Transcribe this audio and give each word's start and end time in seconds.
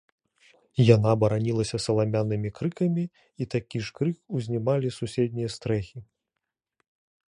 Яна 0.95 1.11
баранілася 1.23 1.77
саламяным 1.85 2.47
крыкам, 2.59 2.97
і 3.45 3.49
такі 3.55 3.77
ж 3.85 3.95
крык 3.99 4.17
узнімалі 4.39 4.87
суседнія 4.99 5.49
стрэхі. 5.57 5.97